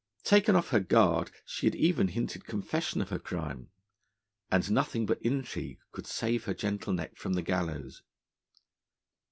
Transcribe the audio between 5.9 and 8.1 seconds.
could have saved her gentle neck from the gallows.